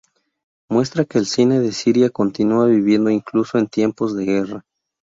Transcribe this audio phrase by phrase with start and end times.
[0.67, 4.65] Muestra que el cine de Siria continúa viviendo incluso en tiempos de guerra.